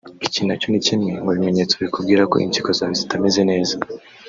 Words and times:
Iki 0.25 0.41
nacyo 0.45 0.67
ni 0.69 0.79
kimwe 0.85 1.11
mu 1.23 1.31
bimenyetso 1.35 1.75
bikubwira 1.83 2.21
ko 2.31 2.35
impyiko 2.45 2.69
zawe 2.77 2.93
zitameze 3.01 3.41
neza 3.51 3.75